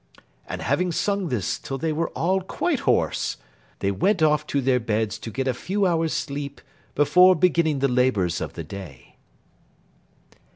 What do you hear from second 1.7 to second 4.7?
they were all quite hoarse, they went off to